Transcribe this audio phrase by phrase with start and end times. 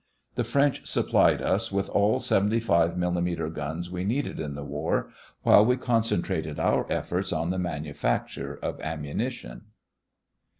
[0.33, 5.11] The French supplied us with all 75 millimeter guns we needed in the war,
[5.43, 9.65] while we concentrated our efforts on the manufacture of ammunition.